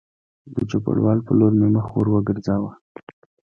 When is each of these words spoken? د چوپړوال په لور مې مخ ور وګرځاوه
د 0.53 0.55
چوپړوال 0.69 1.19
په 1.27 1.31
لور 1.39 1.53
مې 1.59 1.67
مخ 1.75 1.87
ور 1.93 2.07
وګرځاوه 2.11 2.71